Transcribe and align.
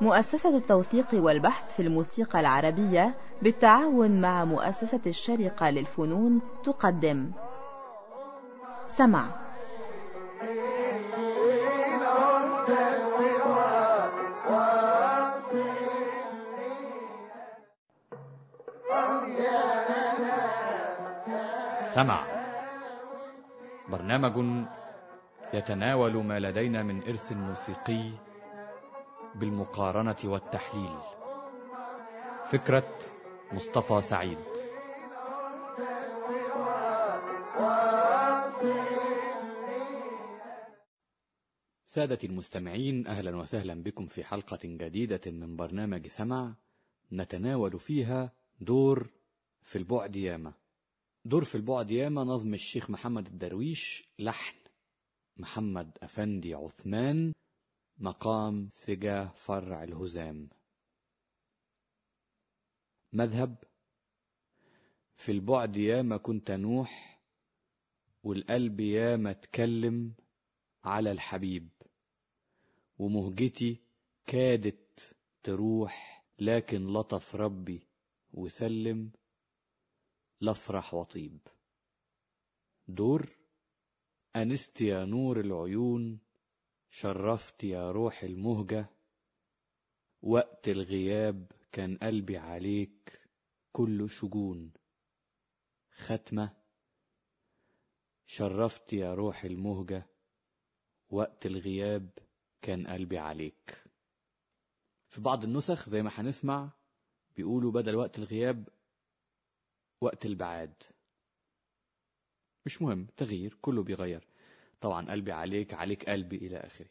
مؤسسة 0.00 0.56
التوثيق 0.56 1.06
والبحث 1.14 1.76
في 1.76 1.82
الموسيقى 1.82 2.40
العربية 2.40 3.14
بالتعاون 3.42 4.20
مع 4.20 4.44
مؤسسة 4.44 5.00
الشرقة 5.06 5.70
للفنون 5.70 6.40
تقدم. 6.64 7.30
سمع. 8.88 9.26
سمع. 21.94 22.20
برنامج 23.88 24.68
يتناول 25.54 26.24
ما 26.24 26.40
لدينا 26.40 26.82
من 26.82 27.02
إرث 27.02 27.32
موسيقي 27.32 28.10
بالمقارنة 29.34 30.16
والتحليل. 30.24 30.98
فكرة 32.44 32.98
مصطفى 33.52 34.00
سعيد. 34.00 34.38
سادة 41.86 42.18
المستمعين 42.24 43.06
أهلا 43.06 43.36
وسهلا 43.36 43.82
بكم 43.82 44.06
في 44.06 44.24
حلقة 44.24 44.58
جديدة 44.64 45.20
من 45.26 45.56
برنامج 45.56 46.06
سمع 46.06 46.54
نتناول 47.12 47.80
فيها 47.80 48.32
دور 48.60 49.10
في 49.62 49.78
البعد 49.78 50.16
ياما. 50.16 50.52
دور 51.24 51.44
في 51.44 51.54
البعد 51.54 51.90
ياما 51.90 52.24
نظم 52.24 52.54
الشيخ 52.54 52.90
محمد 52.90 53.26
الدرويش 53.26 54.08
لحن. 54.18 54.67
محمد 55.38 55.98
أفندي 56.02 56.54
عثمان 56.54 57.32
مقام 57.98 58.68
سجا 58.70 59.26
فرع 59.26 59.84
الهزام. 59.84 60.48
مذهب 63.12 63.64
في 65.14 65.32
البعد 65.32 65.76
ياما 65.76 66.16
كنت 66.16 66.50
نوح 66.50 67.22
والقلب 68.22 68.80
ياما 68.80 69.30
اتكلم 69.30 70.14
على 70.84 71.12
الحبيب. 71.12 71.68
ومهجتي 72.98 73.80
كادت 74.26 75.16
تروح 75.42 76.24
لكن 76.38 76.86
لطف 76.86 77.34
ربي 77.34 77.86
وسلم 78.32 79.10
لافرح 80.40 80.94
وطيب. 80.94 81.38
دور 82.88 83.37
أنست 84.36 84.80
يا 84.80 85.04
نور 85.04 85.40
العيون 85.40 86.18
شرفت 86.90 87.64
يا 87.64 87.90
روح 87.90 88.22
المهجة 88.22 88.86
وقت 90.22 90.68
الغياب 90.68 91.52
كان 91.72 91.96
قلبي 91.96 92.36
عليك 92.36 93.20
كله 93.72 94.08
شجون. 94.08 94.72
ختمة 95.90 96.56
شرفت 98.26 98.92
يا 98.92 99.14
روح 99.14 99.44
المهجة 99.44 100.06
وقت 101.10 101.46
الغياب 101.46 102.10
كان 102.62 102.86
قلبي 102.86 103.18
عليك. 103.18 103.84
في 105.08 105.20
بعض 105.20 105.44
النسخ 105.44 105.88
زي 105.88 106.02
ما 106.02 106.10
هنسمع 106.14 106.70
بيقولوا 107.36 107.72
بدل 107.72 107.96
وقت 107.96 108.18
الغياب 108.18 108.68
وقت 110.00 110.26
البعاد. 110.26 110.82
مش 112.68 112.82
مهم 112.82 113.06
تغيير 113.16 113.56
كله 113.60 113.82
بيغير. 113.82 114.26
طبعا 114.80 115.10
قلبي 115.10 115.32
عليك 115.32 115.74
عليك 115.74 116.10
قلبي 116.10 116.36
إلى 116.36 116.56
آخره. 116.56 116.86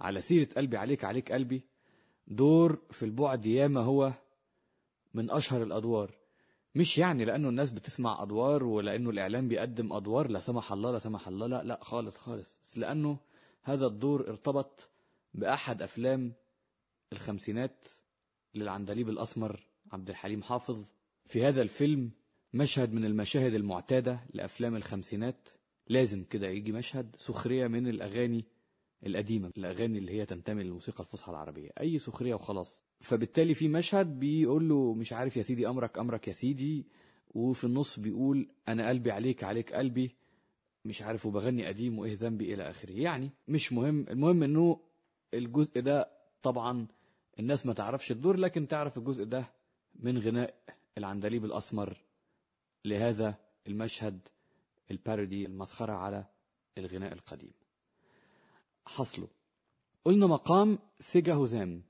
على 0.00 0.20
سيرة 0.20 0.48
قلبي 0.56 0.76
عليك 0.76 1.04
عليك 1.04 1.32
قلبي 1.32 1.62
دور 2.26 2.82
في 2.90 3.04
البعد 3.04 3.46
ياما 3.46 3.80
هو 3.80 4.12
من 5.14 5.30
أشهر 5.30 5.62
الأدوار. 5.62 6.14
مش 6.74 6.98
يعني 6.98 7.24
لأنه 7.24 7.48
الناس 7.48 7.70
بتسمع 7.70 8.22
أدوار 8.22 8.64
ولأنه 8.64 9.10
الإعلام 9.10 9.48
بيقدم 9.48 9.92
أدوار 9.92 10.30
لا 10.30 10.38
سمح 10.38 10.72
الله 10.72 10.92
لا 10.92 10.98
سمح 10.98 11.28
الله 11.28 11.46
لا 11.46 11.62
لا 11.62 11.78
خالص 11.82 12.18
خالص. 12.18 12.58
بس 12.62 12.78
لأنه 12.78 13.18
هذا 13.62 13.86
الدور 13.86 14.28
ارتبط 14.28 14.90
بأحد 15.34 15.82
أفلام 15.82 16.32
الخمسينات 17.12 17.88
للعندليب 18.54 19.08
الأسمر 19.08 19.66
عبد 19.92 20.10
الحليم 20.10 20.42
حافظ. 20.42 20.84
في 21.26 21.44
هذا 21.44 21.62
الفيلم 21.62 22.10
مشهد 22.54 22.92
من 22.92 23.04
المشاهد 23.04 23.54
المعتادة 23.54 24.20
لأفلام 24.34 24.76
الخمسينات. 24.76 25.48
لازم 25.88 26.24
كده 26.24 26.48
يجي 26.48 26.72
مشهد 26.72 27.16
سخرية 27.18 27.66
من 27.66 27.88
الأغاني 27.88 28.44
القديمة 29.06 29.52
الأغاني 29.58 29.98
اللي 29.98 30.12
هي 30.12 30.26
تنتمي 30.26 30.62
للموسيقى 30.62 31.00
الفصحى 31.00 31.30
العربية. 31.32 31.70
أي 31.80 31.98
سخرية 31.98 32.34
وخلاص. 32.34 32.84
فبالتالي 33.00 33.54
في 33.54 33.68
مشهد 33.68 34.18
بيقول 34.18 34.68
له 34.68 34.94
مش 34.94 35.12
عارف 35.12 35.36
يا 35.36 35.42
سيدي 35.42 35.68
أمرك 35.68 35.98
أمرك 35.98 36.28
يا 36.28 36.32
سيدي. 36.32 36.86
وفي 37.34 37.64
النص 37.64 37.98
بيقول 37.98 38.48
أنا 38.68 38.88
قلبي 38.88 39.10
عليك 39.10 39.44
عليك 39.44 39.72
قلبي. 39.72 40.16
مش 40.84 41.02
عارف 41.02 41.26
وبغني 41.26 41.66
قديم 41.66 41.98
وإيه 41.98 42.14
ذنبي 42.14 42.54
إلى 42.54 42.70
آخره. 42.70 42.92
يعني 42.92 43.30
مش 43.48 43.72
مهم. 43.72 44.06
المهم 44.10 44.42
إنه 44.42 44.80
الجزء 45.34 45.80
ده 45.80 46.10
طبعا 46.42 46.86
الناس 47.38 47.66
ما 47.66 47.72
تعرفش 47.72 48.10
الدور 48.10 48.36
لكن 48.36 48.68
تعرف 48.68 48.98
الجزء 48.98 49.24
ده 49.24 49.50
من 49.94 50.18
غناء 50.18 50.54
العندليب 50.98 51.44
الأسمر. 51.44 51.96
لهذا 52.84 53.34
المشهد 53.66 54.28
البارودي 54.90 55.46
المسخرة 55.46 55.92
على 55.92 56.26
الغناء 56.78 57.12
القديم. 57.12 57.52
حصله. 58.86 59.28
قلنا 60.04 60.26
مقام 60.26 60.78
سجا 61.00 61.34
هزام 61.34 61.82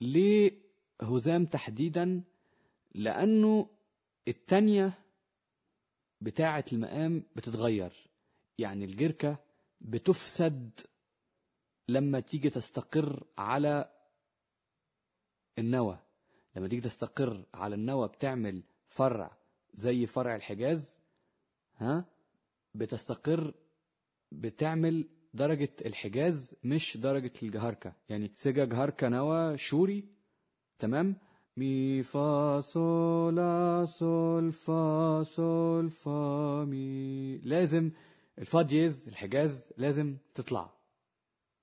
ليه 0.00 0.62
هزام 1.02 1.46
تحديدا؟ 1.46 2.22
لأنه 2.94 3.70
التانية 4.28 4.98
بتاعة 6.20 6.64
المقام 6.72 7.24
بتتغير. 7.36 8.10
يعني 8.58 8.84
الجركة 8.84 9.38
بتفسد 9.80 10.80
لما 11.88 12.20
تيجي 12.20 12.50
تستقر 12.50 13.26
على 13.38 13.90
النوى. 15.58 15.98
لما 16.56 16.68
تيجي 16.68 16.80
تستقر 16.80 17.46
على 17.54 17.74
النوى 17.74 18.08
بتعمل 18.08 18.62
فرع 18.88 19.35
زي 19.76 20.06
فرع 20.06 20.36
الحجاز 20.36 20.98
ها 21.76 22.04
بتستقر 22.74 23.54
بتعمل 24.32 25.08
درجة 25.34 25.72
الحجاز 25.86 26.54
مش 26.64 26.96
درجة 26.96 27.32
الجهركة. 27.42 27.92
يعني 28.08 28.32
سجا 28.34 28.64
جهركة 28.64 29.08
نوى 29.08 29.58
شوري 29.58 30.08
تمام؟ 30.78 31.16
مي 31.56 32.02
فا 32.02 32.60
صول 32.60 33.38
صول 33.88 34.52
فا 34.52 35.22
صول 35.22 35.90
فا 35.90 36.64
مي. 36.64 37.38
لازم 37.38 37.90
الفا 38.38 38.62
دييز 38.62 39.08
الحجاز 39.08 39.72
لازم 39.76 40.16
تطلع. 40.34 40.76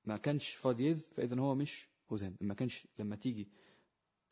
ما 0.06 0.18
كانش 0.18 0.50
فا 0.50 0.72
دييز 0.72 1.06
فإذا 1.16 1.40
هو 1.40 1.56
مش 1.56 1.90
هزام 2.12 2.36
ما 2.42 2.54
كانش 2.54 2.88
لما 3.00 3.16
تيجي 3.16 3.48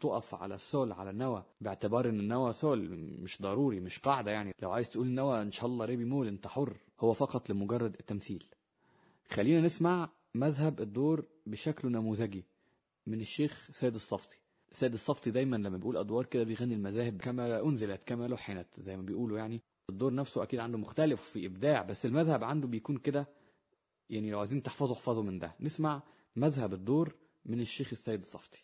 تقف 0.02 0.36
على 0.36 0.56
السول 0.56 0.92
على 0.92 1.10
النوى 1.10 1.44
باعتبار 1.62 2.10
إن 2.10 2.20
النوى 2.20 2.54
سول 2.54 2.90
مش 3.24 3.42
ضروري 3.42 3.80
مش 3.80 4.00
قاعدة 4.00 4.32
يعني. 4.32 4.54
لو 4.62 4.72
عايز 4.72 4.90
تقول 4.90 5.08
النوى 5.08 5.42
إن 5.42 5.52
شاء 5.52 5.66
الله 5.66 5.86
ري 5.86 6.06
بيمول 6.06 6.28
أنت 6.28 6.48
حر. 6.48 6.78
هو 7.00 7.14
فقط 7.14 7.50
لمجرد 7.50 7.96
التمثيل. 8.00 8.46
خلينا 9.30 9.62
نسمع 9.62 10.10
مذهب 10.36 10.82
الدور 10.82 11.26
بشكل 11.46 11.92
نموذجي 11.92 12.46
من 13.08 13.22
الشيخ 13.22 13.70
سيد 13.74 13.96
الصفتي. 13.96 14.38
سيد 14.72 14.94
الصفتي 14.94 15.32
دايما 15.32 15.56
لما 15.56 15.78
بيقول 15.78 15.98
أدوار 15.98 16.26
كده 16.26 16.44
بيغني 16.44 16.74
المذاهب 16.74 17.22
كما 17.22 17.62
أنزلت 17.62 18.04
كما 18.04 18.28
لحنت 18.28 18.68
زي 18.80 18.98
ما 18.98 19.02
بيقولوا 19.04 19.38
يعني. 19.38 19.62
الدور 19.90 20.14
نفسه 20.14 20.44
أكيد 20.44 20.60
عنده 20.60 20.78
مختلف 20.78 21.22
في 21.22 21.46
إبداع 21.46 21.82
بس 21.82 22.06
المذهب 22.06 22.44
عنده 22.44 22.68
بيكون 22.68 22.98
كده. 22.98 23.28
يعني 24.10 24.32
لو 24.32 24.40
عايزين 24.40 24.64
تحفظوا 24.64 24.96
احفظوا 24.96 25.24
من 25.24 25.40
ده. 25.40 25.56
نسمع 25.60 26.04
مذهب 26.36 26.74
الدور 26.74 27.16
من 27.46 27.60
الشيخ 27.60 27.90
السيد 27.92 28.20
الصفتي. 28.20 28.64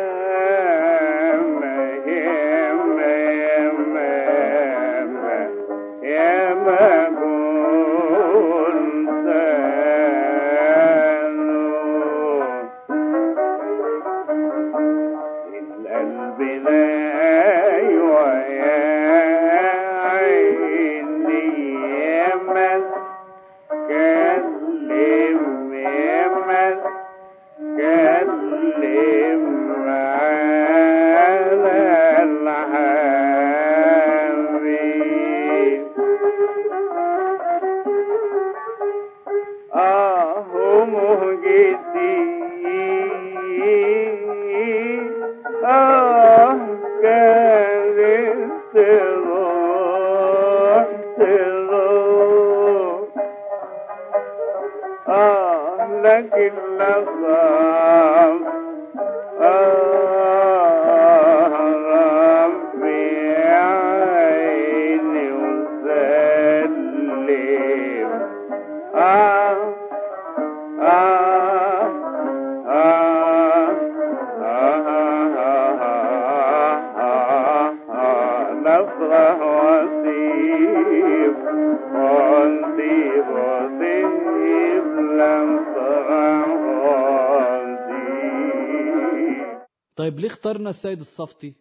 طيب 90.11 90.19
ليه 90.19 90.27
اخترنا 90.27 90.69
السيد 90.69 90.99
الصفتي؟ 90.99 91.53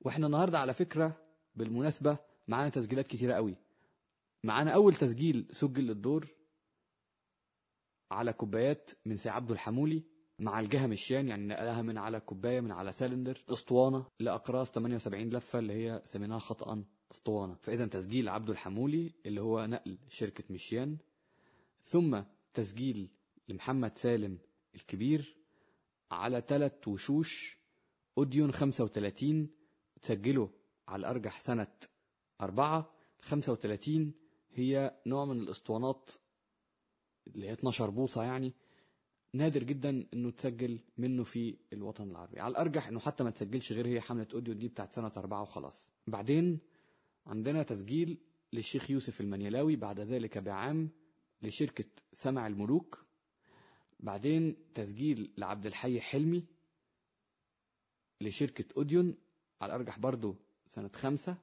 وإحنا 0.00 0.26
النهارده 0.26 0.58
على 0.58 0.74
فكرة 0.74 1.16
بالمناسبة 1.54 2.18
معانا 2.48 2.68
تسجيلات 2.68 3.06
كتيرة 3.06 3.34
قوي. 3.34 3.56
معانا 4.44 4.70
أول 4.70 4.94
تسجيل 4.94 5.46
سجل 5.52 5.86
للدور 5.86 6.28
على 8.10 8.32
كوبايات 8.32 8.90
من 9.06 9.16
سي 9.16 9.28
عبده 9.28 9.54
الحمولي 9.54 10.02
مع 10.38 10.60
الجهه 10.60 10.86
مشيان 10.86 11.28
يعني 11.28 11.46
نقلها 11.46 11.82
من 11.82 11.98
على 11.98 12.20
كوباية 12.20 12.60
من 12.60 12.72
على 12.72 12.92
سلندر 12.92 13.44
اسطوانة 13.48 14.06
لأقراص 14.20 14.70
78 14.70 15.30
لفة 15.30 15.58
اللي 15.58 15.72
هي 15.72 16.02
سميناها 16.04 16.38
خطأ 16.38 16.84
اسطوانة. 17.12 17.54
فإذا 17.54 17.86
تسجيل 17.86 18.28
عبده 18.28 18.52
الحمولي 18.52 19.12
اللي 19.26 19.40
هو 19.40 19.66
نقل 19.66 19.98
شركة 20.08 20.44
مشيان 20.50 20.96
ثم 21.84 22.22
تسجيل 22.54 23.08
لمحمد 23.48 23.98
سالم 23.98 24.38
الكبير 24.74 25.36
على 26.10 26.42
ثلاث 26.48 26.88
وشوش 26.88 27.65
أوديون 28.18 28.52
35 28.52 29.48
تسجله 30.02 30.50
على 30.88 31.00
الارجح 31.00 31.40
سنة 31.40 31.72
أربعة. 32.40 32.92
35 33.20 34.12
هي 34.52 34.96
نوع 35.06 35.24
من 35.24 35.40
الأسطوانات 35.40 36.10
اللي 37.26 37.48
هي 37.48 37.52
12 37.52 37.90
بوصة 37.90 38.22
يعني. 38.22 38.52
نادر 39.32 39.62
جدا 39.62 40.06
إنه 40.14 40.30
تسجل 40.30 40.80
منه 40.98 41.24
في 41.24 41.56
الوطن 41.72 42.10
العربي. 42.10 42.40
على 42.40 42.50
الأرجح 42.50 42.88
إنه 42.88 43.00
حتى 43.00 43.24
ما 43.24 43.30
تسجلش 43.30 43.72
غير 43.72 43.86
هي 43.86 44.00
حملة 44.00 44.26
أوديو 44.34 44.54
دي 44.54 44.68
بتاعت 44.68 44.92
سنة 44.92 45.12
أربعة 45.16 45.42
وخلاص. 45.42 45.92
بعدين 46.06 46.58
عندنا 47.26 47.62
تسجيل 47.62 48.18
للشيخ 48.52 48.90
يوسف 48.90 49.20
المنيلاوي 49.20 49.76
بعد 49.76 50.00
ذلك 50.00 50.38
بعام 50.38 50.90
لشركة 51.42 51.84
سمع 52.12 52.46
الملوك. 52.46 53.06
بعدين 54.00 54.56
تسجيل 54.74 55.32
لعبد 55.38 55.66
الحي 55.66 56.00
حلمي. 56.00 56.44
لشركة 58.20 58.64
أوديون 58.76 59.14
على 59.60 59.70
الأرجح 59.74 59.98
برضو 59.98 60.36
سنة 60.66 60.90
خمسة. 60.94 61.36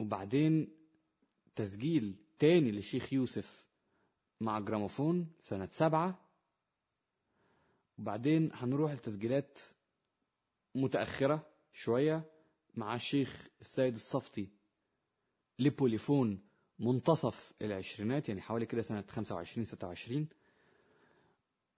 وبعدين 0.00 0.68
تسجيل 1.56 2.14
تاني 2.38 2.70
للشيخ 2.70 3.12
يوسف 3.12 3.66
مع 4.40 4.58
جراموفون 4.58 5.26
سنة 5.40 5.68
سبعة. 5.72 6.18
وبعدين 7.98 8.50
هنروح 8.54 8.92
لتسجيلات 8.92 9.58
متأخرة 10.74 11.46
شوية 11.72 12.24
مع 12.74 12.94
الشيخ 12.94 13.48
السيد 13.60 13.94
الصفتي 13.94 14.48
لبوليفون 15.58 16.40
منتصف 16.78 17.52
العشرينات 17.62 18.28
يعني 18.28 18.40
حوالي 18.40 18.66
كده 18.66 18.82
سنة 18.82 19.04
25 19.08 19.64
26 19.64 20.28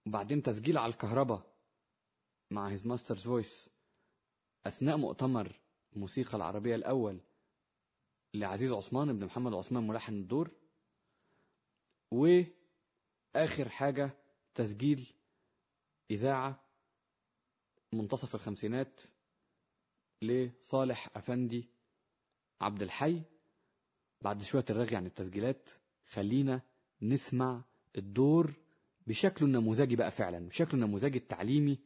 وبعدين 0.05 0.43
تسجيل 0.43 0.77
على 0.77 0.91
الكهرباء 0.93 1.45
مع 2.51 2.69
His 2.69 2.87
Master's 2.87 3.21
Voice 3.23 3.69
أثناء 4.67 4.97
مؤتمر 4.97 5.59
الموسيقى 5.95 6.37
العربية 6.37 6.75
الأول 6.75 7.19
لعزيز 8.33 8.71
عثمان 8.71 9.09
ابن 9.09 9.25
محمد 9.25 9.53
عثمان 9.53 9.87
ملحن 9.87 10.13
الدور 10.13 10.51
وآخر 12.11 13.69
حاجة 13.69 14.09
تسجيل 14.55 15.13
إذاعة 16.11 16.59
منتصف 17.93 18.35
الخمسينات 18.35 19.01
لصالح 20.21 21.09
أفندي 21.17 21.69
عبد 22.61 22.81
الحي. 22.81 23.21
بعد 24.21 24.43
شوية 24.43 24.65
الرغي 24.69 24.95
عن 24.95 25.05
التسجيلات 25.05 25.69
خلينا 26.07 26.61
نسمع 27.01 27.61
الدور 27.97 28.53
بشكله 29.07 29.47
النموذجي 29.47 29.95
بقى 29.95 30.11
فعلا 30.11 30.47
بشكله 30.47 30.73
النموذجي 30.73 31.17
التعليمي 31.17 31.79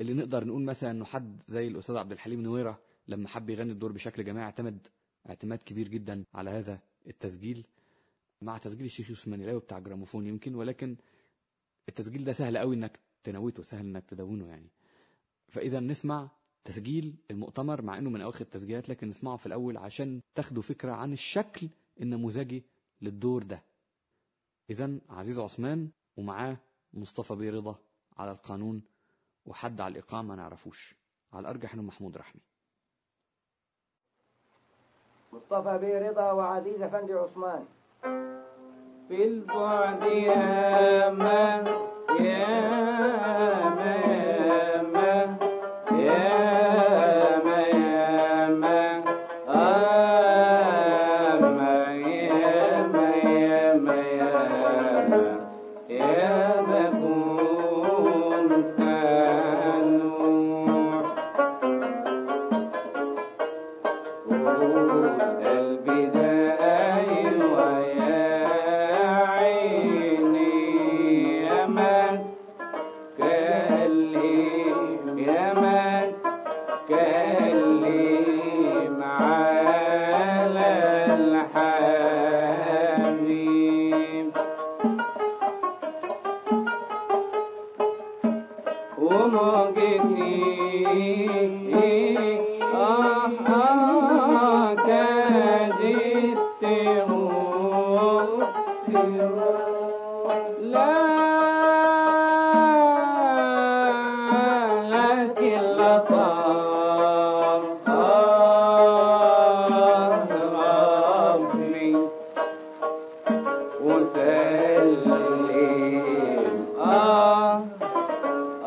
اللي 0.00 0.14
نقدر 0.14 0.44
نقول 0.44 0.62
مثلا 0.62 0.90
إنه 0.90 1.04
حد 1.04 1.42
زي 1.48 1.68
الأستاذ 1.68 1.96
عبد 1.96 2.12
الحليم 2.12 2.40
نويرة 2.42 2.80
لما 3.08 3.28
حب 3.28 3.50
يغني 3.50 3.72
الدور 3.72 3.92
بشكل 3.92 4.24
جماعي 4.24 4.44
اعتمد 4.46 4.88
اعتماد 5.28 5.62
كبير 5.62 5.88
جدا 5.88 6.24
على 6.34 6.50
هذا 6.50 6.80
التسجيل 7.06 7.66
مع 8.42 8.58
تسجيل 8.58 8.86
الشيخ 8.86 9.10
يوسف 9.10 9.28
منيلاوي 9.28 9.60
بتاع 9.60 9.78
جراموفون 9.78 10.26
يمكن 10.26 10.54
ولكن 10.54 10.96
التسجيل 11.88 12.24
ده 12.24 12.32
سهل 12.32 12.58
قوي 12.58 12.74
إنك 12.76 12.98
تنوته 13.24 13.62
سهل 13.62 13.86
إنك 13.86 14.04
تدونه 14.06 14.46
يعني. 14.48 14.70
فإذا 15.48 15.80
نسمع 15.80 16.30
تسجيل 16.64 17.14
المؤتمر 17.30 17.82
مع 17.82 17.98
إنه 17.98 18.10
من 18.10 18.20
أواخر 18.20 18.40
التسجيلات 18.40 18.88
لكن 18.88 19.08
نسمعه 19.08 19.36
في 19.36 19.46
الأول 19.46 19.76
عشان 19.76 20.20
تاخدوا 20.34 20.62
فكرة 20.62 20.92
عن 20.92 21.12
الشكل 21.12 21.68
النموذجي 22.00 22.64
للدور 23.02 23.42
ده. 23.42 23.62
إذا 24.70 24.98
عزيز 25.08 25.38
عثمان 25.38 25.90
ومعاه 26.16 26.58
مصطفى 26.94 27.34
بيه 27.34 27.50
رضا 27.50 27.78
على 28.16 28.32
القانون 28.32 28.82
وحد 29.46 29.80
على 29.80 29.92
الإقامة 29.92 30.28
ما 30.28 30.36
نعرفوش. 30.36 30.94
على 31.32 31.40
الأرجح 31.40 31.74
إنه 31.74 31.82
محمود 31.82 32.16
رحمي. 32.16 32.40
مصطفى 35.32 35.78
بيه 35.78 36.08
رضا 36.08 36.32
وعزيز 36.32 36.82
افندي 36.82 37.12
عثمان. 37.12 37.66
في 39.08 39.24
البعد 39.24 40.02
يا 40.02 41.10
من 41.10 41.66
يا 42.24 43.39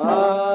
Ah. 0.05 0.52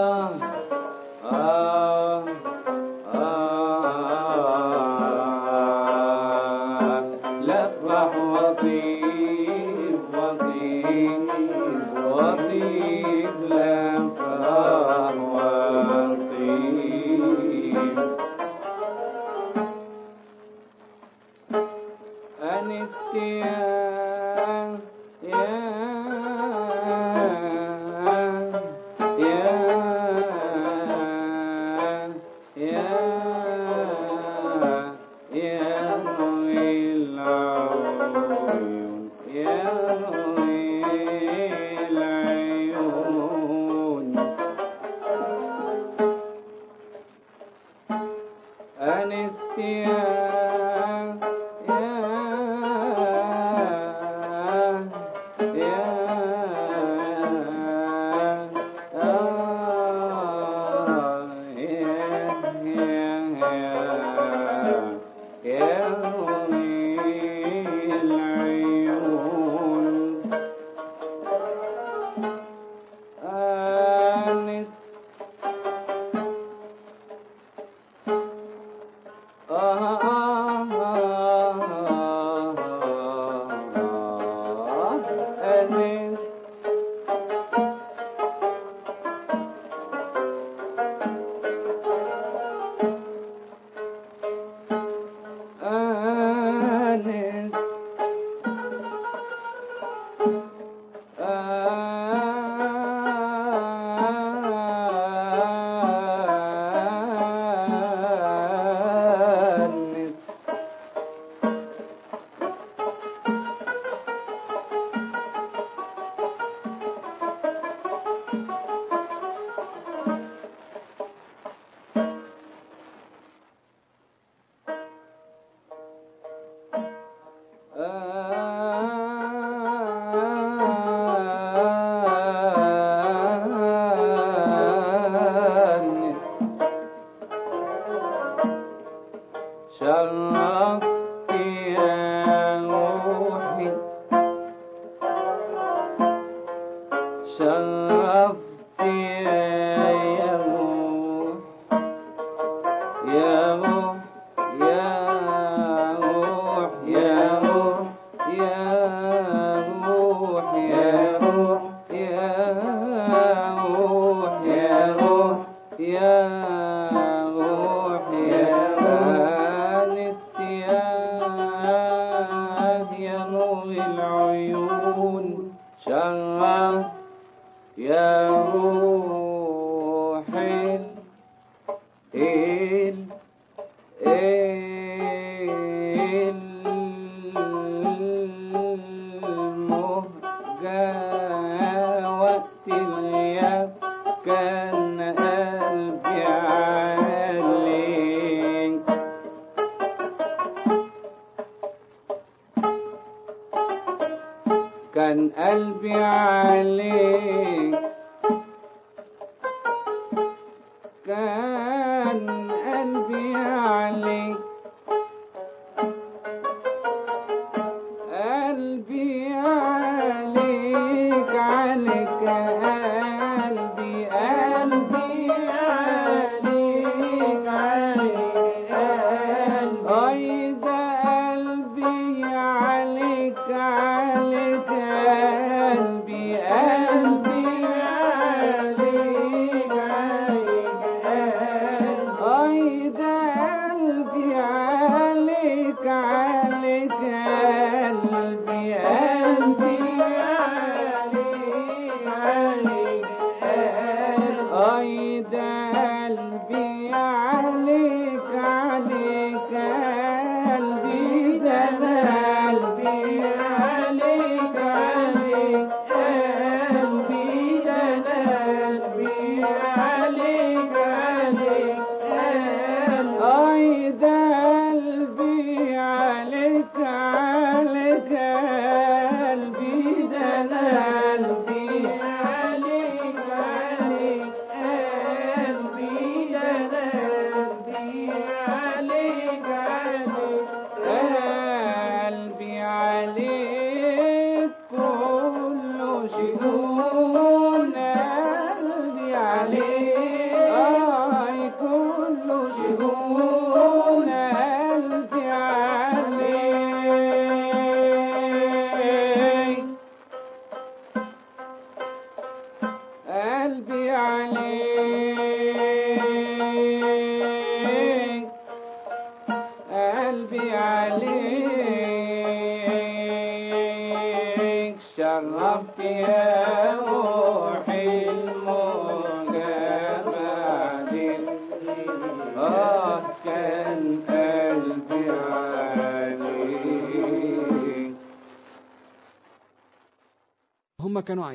वाले 299.56 299.77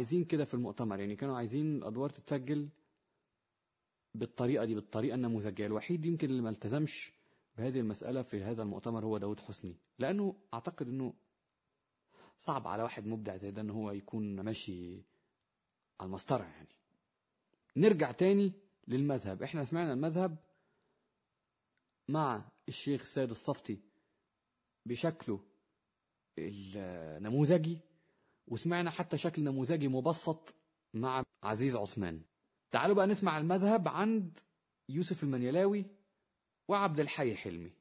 عايزين 0.03 0.25
كده 0.25 0.45
في 0.45 0.53
المؤتمر 0.53 0.99
يعني 0.99 1.15
كانوا 1.15 1.37
عايزين 1.37 1.77
الادوار 1.77 2.09
تتسجل 2.09 2.69
بالطريقة 4.15 4.65
دي 4.65 4.75
بالطريقة 4.75 5.15
النموذجية. 5.15 5.65
الوحيد 5.65 6.05
يمكن 6.05 6.29
اللي 6.29 6.41
ما 6.41 6.49
التزمش 6.49 7.13
بهذه 7.57 7.79
المسألة 7.79 8.21
في 8.21 8.43
هذا 8.43 8.63
المؤتمر 8.63 9.05
هو 9.05 9.17
داود 9.17 9.39
حسني. 9.39 9.75
لأنه 9.99 10.35
أعتقد 10.53 10.87
إنه 10.87 11.13
صعب 12.37 12.67
على 12.67 12.83
واحد 12.83 13.05
مبدع 13.05 13.37
زي 13.37 13.51
ده 13.51 13.61
إن 13.61 13.69
هو 13.69 13.91
يكون 13.91 14.39
ماشي 14.39 15.03
على 15.99 16.07
المسطرة 16.07 16.43
يعني. 16.43 16.75
نرجع 17.77 18.11
تاني 18.11 18.51
للمذهب. 18.87 19.43
إحنا 19.43 19.65
سمعنا 19.65 19.93
المذهب 19.93 20.37
مع 22.09 22.45
الشيخ 22.67 23.05
سيد 23.05 23.29
الصفتي 23.29 23.79
بشكله 24.85 25.39
النموذجي 26.39 27.79
وسمعنا 28.47 28.89
حتى 28.89 29.17
شكل 29.17 29.43
نموذجي 29.43 29.87
مبسط 29.87 30.55
مع 30.93 31.23
عزيز 31.43 31.75
عثمان. 31.75 32.21
تعالوا 32.71 32.95
بقى 32.95 33.07
نسمع 33.07 33.37
المذهب 33.37 33.87
عند 33.87 34.39
يوسف 34.89 35.23
المنيلاوي 35.23 35.85
وعبد 36.67 36.99
الحي 36.99 37.35
حلمي. 37.35 37.71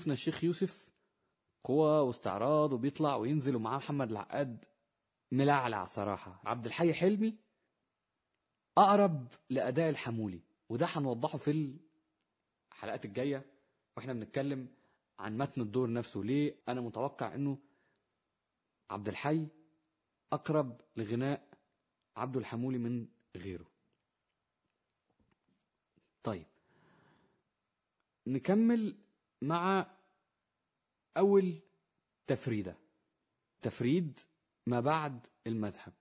شفنا 0.00 0.12
الشيخ 0.12 0.44
يوسف 0.44 0.88
قوة 1.64 2.02
واستعراض 2.02 2.72
وبيطلع 2.72 3.16
وينزل 3.16 3.56
ومعاه 3.56 3.76
محمد 3.76 4.10
العقاد 4.10 4.64
ملعلع 5.32 5.86
صراحة 5.86 6.40
عبد 6.44 6.66
الحي 6.66 6.94
حلمي 6.94 7.36
أقرب 8.78 9.28
لأداء 9.50 9.90
الحمولي 9.90 10.40
وده 10.68 10.86
هنوضحه 10.86 11.38
في 11.38 11.78
الحلقات 12.72 13.04
الجاية 13.04 13.46
وإحنا 13.96 14.12
بنتكلم 14.12 14.68
عن 15.18 15.38
متن 15.38 15.60
الدور 15.60 15.92
نفسه. 15.92 16.24
ليه؟ 16.24 16.56
أنا 16.68 16.80
متوقع 16.80 17.34
إنه 17.34 17.58
عبد 18.90 19.08
الحي 19.08 19.46
أقرب 20.32 20.80
لغناء 20.96 21.48
عبد 22.16 22.36
الحمولي 22.36 22.78
من 22.78 23.08
غيره. 23.36 23.66
طيب 26.22 26.46
نكمل 28.26 28.96
مع 29.42 29.96
أول 31.16 31.62
تفريدة. 32.26 32.76
تفريد 33.62 34.20
ما 34.66 34.80
بعد 34.80 35.26
المذهب. 35.46 35.92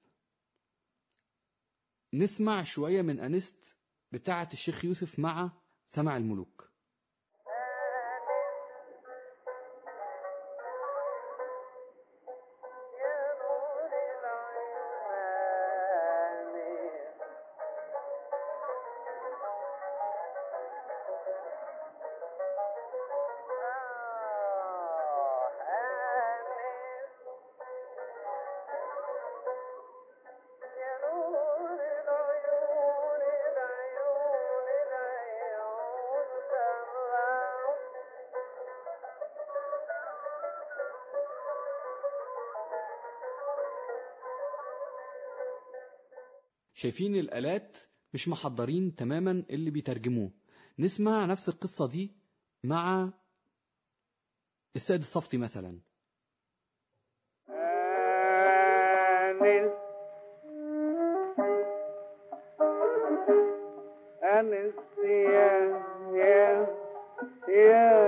نسمع 2.14 2.64
شوية 2.64 3.02
من 3.02 3.20
أنست 3.20 3.78
بتاعة 4.12 4.50
الشيخ 4.54 4.86
يوسف 4.86 5.20
مع 5.20 5.52
سمع 5.88 6.18
الملوك. 6.18 6.69
شايفين 46.80 47.16
الآلات 47.16 47.78
مش 48.14 48.28
محضرين 48.28 48.96
تماما 48.96 49.44
اللي 49.50 49.72
بيترجموه 49.72 50.32
نسمع 50.80 51.26
نفس 51.26 51.50
القصة 51.50 51.88
دي 51.88 52.16
مع 52.64 53.10
السيد 54.76 55.00
الصفتي 55.00 55.38
مثلا 55.38 55.80
أنس 59.42 59.72
أنس 64.24 64.76
يا 65.04 65.84
يا 66.16 66.68
يا 67.50 67.60
يا 67.60 67.99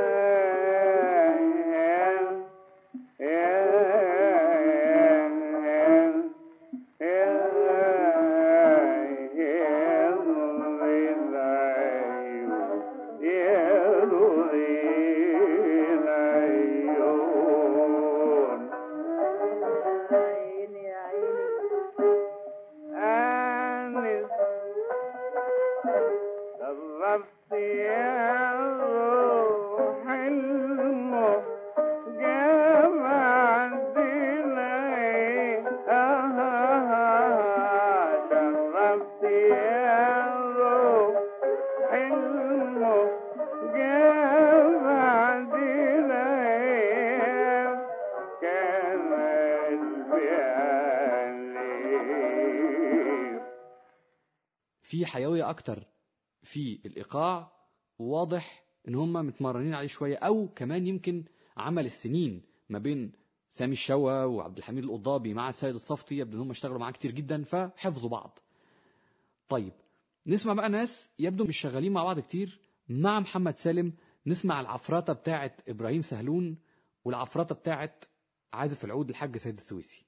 في 57.12 57.17
الإيقاع 57.17 57.52
وواضح 58.00 58.63
إن 58.88 58.95
هم 58.95 59.13
متمرنين 59.13 59.74
عليه 59.74 59.88
شوية 59.88 60.17
أو 60.17 60.47
كمان 60.56 60.88
يمكن 60.88 61.24
عمل 61.58 61.86
السنين 61.86 62.41
ما 62.69 62.80
بين 62.80 63.12
سامي 63.52 63.71
الشوا 63.71 64.24
وعبد 64.24 64.58
الحميد 64.58 64.84
القضابي 64.84 65.34
مع 65.34 65.50
السيد 65.50 65.76
الصفتي 65.76 66.17
يبدو 66.17 66.38
إن 66.38 66.41
هم 66.41 66.50
اشتغلوا 66.50 66.80
معاه 66.80 66.91
كتير 66.91 67.12
جدا 67.12 67.43
فحفظوا 67.43 68.10
بعض. 68.10 68.39
طيب 69.50 69.74
نسمع 70.28 70.54
بقى 70.54 70.69
ناس 70.69 71.10
يبدو 71.19 71.43
مش 71.43 71.58
شغالين 71.58 71.91
مع 71.91 72.04
بعض 72.04 72.19
كتير. 72.19 72.60
مع 72.89 73.19
محمد 73.19 73.58
سالم 73.58 73.93
نسمع 74.28 74.62
العفراتة 74.62 75.13
بتاعت 75.13 75.62
إبراهيم 75.69 76.02
سهلون 76.02 76.58
والعفراتة 77.06 77.56
بتاعت 77.56 78.06
عازف 78.54 78.86
العود 78.86 79.10
الحاج 79.10 79.38
سيد 79.38 79.58
السويسي. 79.58 80.06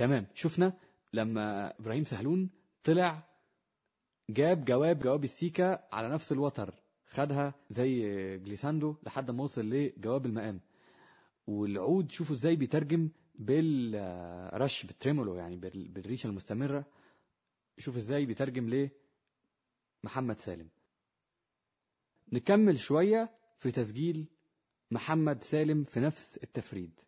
تمام. 0.00 0.26
شفنا 0.34 0.72
لما 1.12 1.74
إبراهيم 1.80 2.04
سهلون 2.04 2.50
طلع 2.84 3.28
جاب 4.30 4.64
جواب 4.64 4.98
جواب 4.98 5.24
السيكا 5.24 5.88
على 5.94 6.08
نفس 6.08 6.32
الوتر 6.32 6.74
خدها 7.06 7.54
زي 7.70 8.00
glissando 8.38 8.96
لحد 9.02 9.30
ما 9.30 9.44
وصل 9.44 9.70
لجواب 9.70 10.26
المقام. 10.26 10.60
والعود 11.46 12.10
شوفوا 12.10 12.36
إزاي 12.36 12.56
بيترجم 12.56 13.08
بالرش 13.34 14.86
بال 14.86 14.97
tremolo 14.97 15.34
يعني 15.34 15.56
بال- 15.56 15.88
بالريشة 15.88 16.26
المستمرة. 16.26 16.84
شوف 17.78 17.96
إزاي 17.96 18.26
بيترجم 18.26 18.68
ليه 18.68 18.92
محمد 20.04 20.38
سالم. 20.40 20.68
نكمل 22.32 22.78
شوية 22.78 23.30
في 23.58 23.70
تسجيل 23.70 24.26
محمد 24.90 25.42
سالم 25.42 25.82
في 25.84 26.00
نفس 26.00 26.38
التفريد. 26.42 27.00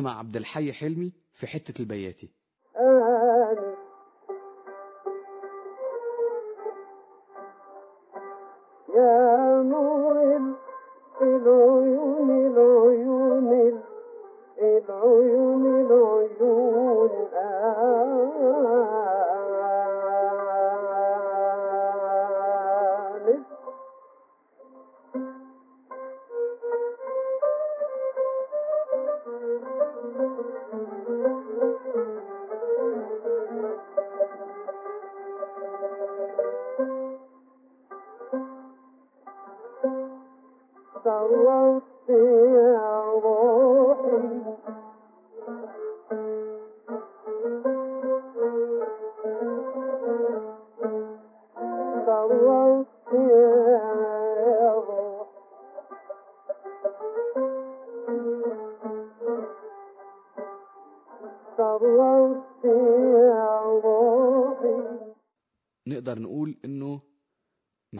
مع 0.00 0.18
عبد 0.18 0.36
الحي 0.36 0.72
حلمي 0.72 1.12
في 1.32 1.46
حتة 1.46 1.82
البياتي. 1.82 2.37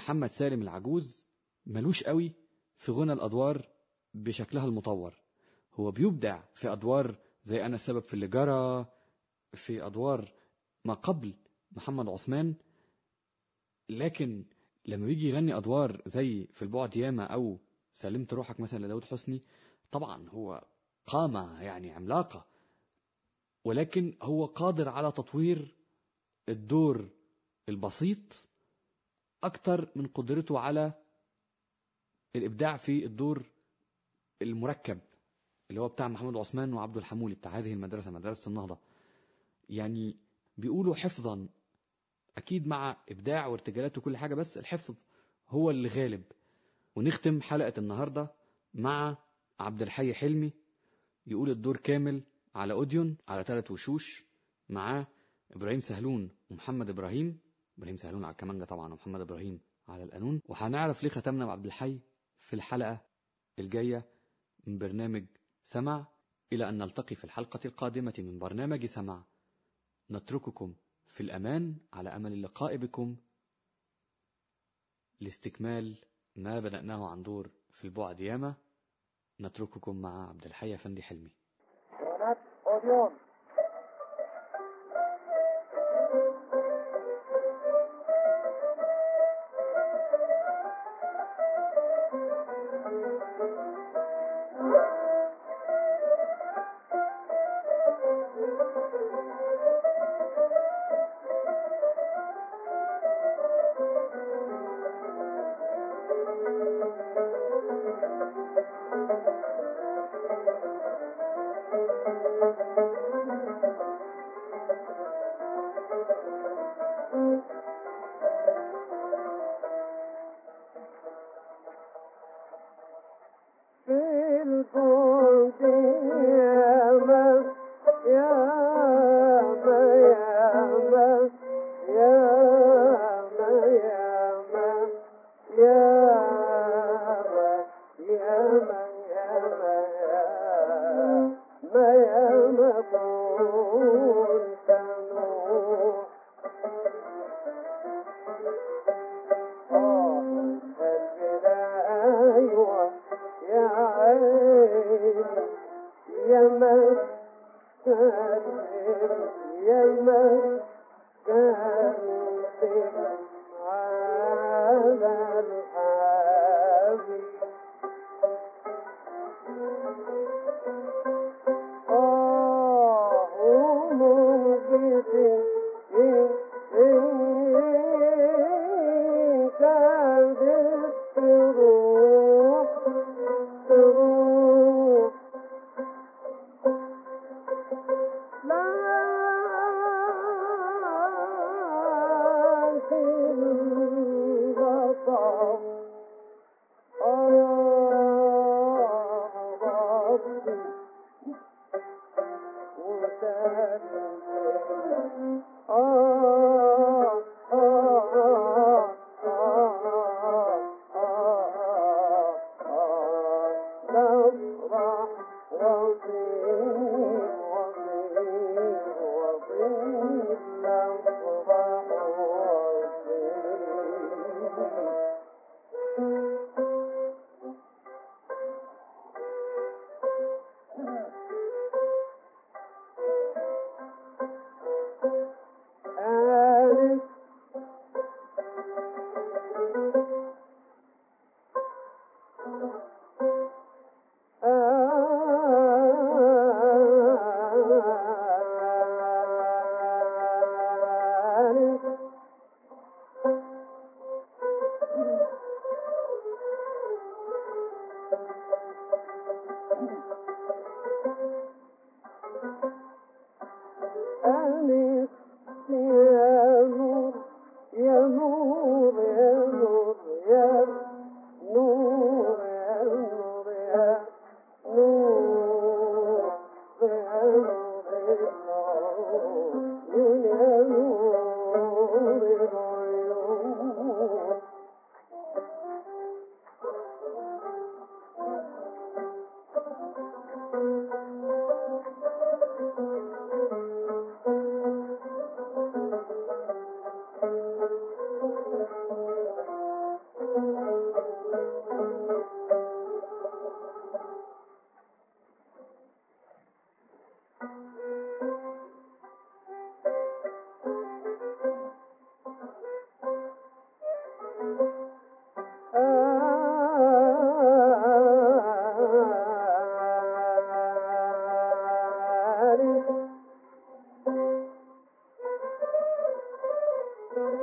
محمد 0.08 0.32
سالم 0.32 0.62
العجوز 0.62 1.24
ملوش 1.66 2.02
قوي 2.04 2.32
في 2.76 2.92
غنى 2.92 3.12
الأدوار 3.12 3.68
بشكلها 4.14 4.64
المطور. 4.64 5.22
هو 5.74 5.90
بيبدع 5.90 6.42
في 6.54 6.72
أدوار 6.72 7.18
زي 7.44 7.66
أنا 7.66 7.74
السبب 7.74 8.02
في 8.02 8.14
اللي 8.14 8.26
جرى 8.26 8.86
في 9.52 9.86
أدوار 9.86 10.32
ما 10.84 10.94
قبل 10.94 11.34
محمد 11.72 12.08
عثمان 12.08 12.54
لكن 13.88 14.44
لما 14.86 15.06
بيجي 15.06 15.28
يغني 15.28 15.56
أدوار 15.56 16.02
زي 16.06 16.46
في 16.52 16.62
البعد 16.62 16.96
ياما 16.96 17.24
أو 17.24 17.58
سلمت 17.94 18.34
روحك 18.34 18.60
مثلا 18.60 18.84
لداود 18.86 19.04
حسني 19.04 19.42
طبعا 19.90 20.28
هو 20.28 20.64
قامة 21.06 21.62
يعني 21.62 21.90
عملاقة. 21.90 22.46
ولكن 23.64 24.16
هو 24.22 24.46
قادر 24.46 24.88
على 24.88 25.12
تطوير 25.12 25.74
الدور 26.48 27.08
البسيط 27.68 28.48
أكتر 29.44 29.88
من 29.96 30.06
قدرته 30.06 30.58
على 30.58 30.92
الإبداع 32.36 32.76
في 32.76 33.04
الدور 33.04 33.42
المركب 34.42 34.98
اللي 35.70 35.80
هو 35.80 35.88
بتاع 35.88 36.08
محمد 36.08 36.36
عثمان 36.36 36.72
وعبد 36.72 36.96
الحمولي 36.96 37.34
بتاع 37.34 37.50
هذه 37.58 37.72
المدرسة 37.72 38.10
مدرسة 38.10 38.48
النهضة. 38.48 38.78
يعني 39.70 40.16
بيقولوا 40.58 40.94
حفظا 40.94 41.48
أكيد 42.38 42.66
مع 42.66 42.96
إبداع 43.10 43.46
وارتجالات 43.46 43.98
وكل 43.98 44.16
حاجة 44.16 44.34
بس 44.34 44.58
الحفظ 44.58 44.94
هو 45.48 45.70
اللي 45.70 45.88
غالب 45.88 46.22
ونختم 46.96 47.40
حلقة 47.40 47.72
النهاردة 47.78 48.32
مع 48.74 49.16
عبد 49.60 49.82
الحي 49.82 50.14
حلمي 50.14 50.52
يقول 51.26 51.50
الدور 51.50 51.76
كامل 51.76 52.22
على 52.54 52.72
أوديون 52.72 53.16
على 53.28 53.44
ثلاث 53.44 53.70
وشوش 53.70 54.24
معاه 54.68 55.06
إبراهيم 55.52 55.80
سهلون 55.80 56.30
ومحمد 56.50 56.90
إبراهيم. 56.90 57.38
إبراهيم 57.78 57.96
سهلون 57.96 58.24
على 58.24 58.32
الكمانجة 58.32 58.64
طبعا 58.64 58.92
ومحمد 58.92 59.20
إبراهيم 59.20 59.60
على 59.88 60.02
القانون. 60.04 60.42
وهنعرف 60.48 61.02
ليه 61.02 61.10
ختمنا 61.10 61.46
بعبد 61.46 61.66
الحي 61.66 62.00
في 62.38 62.54
الحلقة 62.54 63.00
الجاية 63.58 64.08
من 64.66 64.78
برنامج 64.78 65.24
سمع 65.62 66.06
إلى 66.52 66.68
أن 66.68 66.78
نلتقي 66.78 67.14
في 67.16 67.24
الحلقة 67.24 67.60
القادمة 67.64 68.14
من 68.18 68.38
برنامج 68.38 68.86
سمع. 68.86 69.24
نترككم 70.10 70.74
في 71.06 71.20
الأمان 71.20 71.76
على 71.92 72.10
أمل 72.10 72.32
اللقاء 72.32 72.76
بكم. 72.76 73.16
لاستكمال 75.20 75.96
ما 76.36 76.60
بدأناه 76.60 77.08
عن 77.08 77.22
دور 77.22 77.50
في 77.70 77.84
البعد 77.84 78.20
ياما 78.20 78.54
نترككم 79.40 79.96
مع 79.96 80.28
عبد 80.28 80.46
الحي 80.46 80.74
أفندي 80.74 81.02
حلمي. 81.02 81.30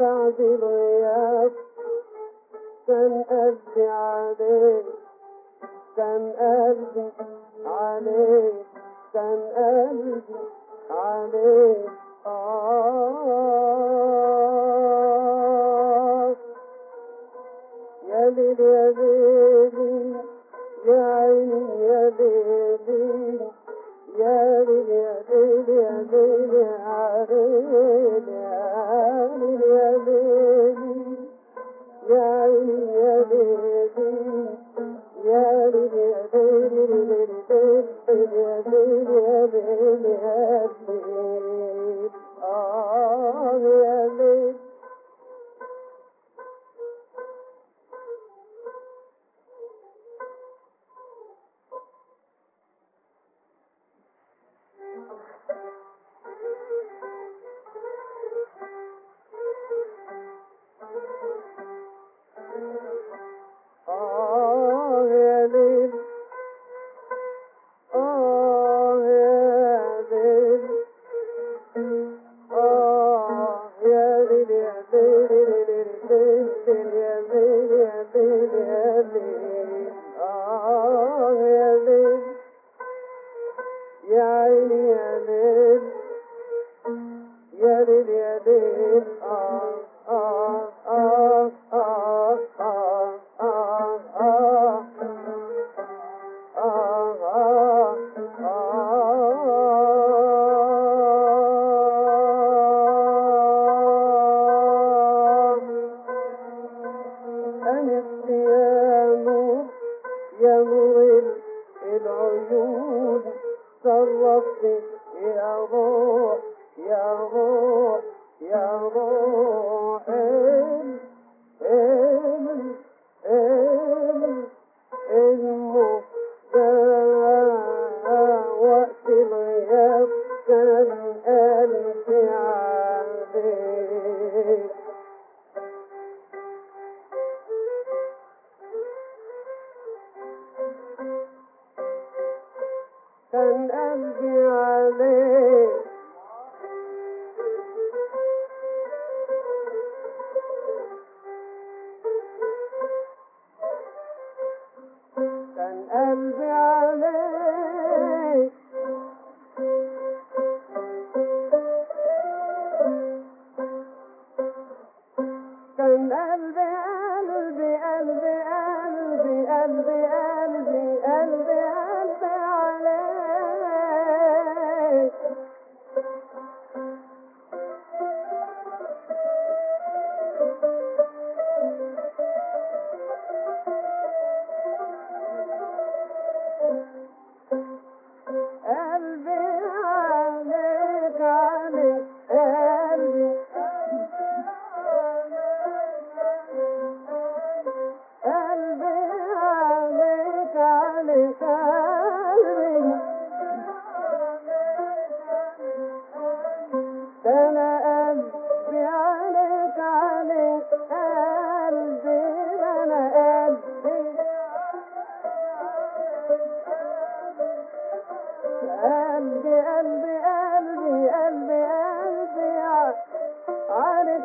تعدي 0.00 0.54
الغياب 0.54 1.52
كان 2.86 3.22
قلبي 3.30 3.88
عليك 3.88 4.86
كان 5.96 6.32
قلبي 6.32 7.10
عليك 7.66 8.66
كان 9.14 9.40
قلبي 9.56 10.22
عليك. 10.90 11.90
آه 12.26 13.10
يا 18.08 18.30
ليل 18.30 18.60
يا 18.60 18.90
ليل. 18.90 19.09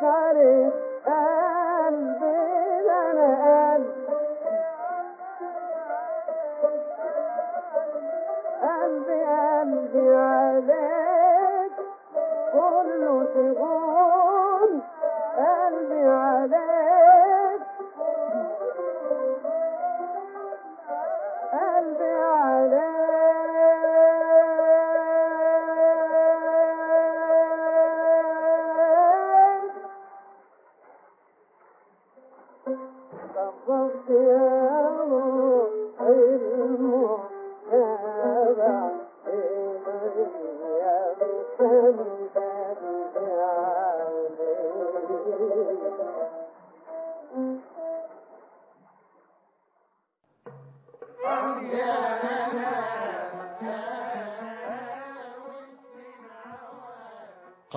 Hare 0.06 0.55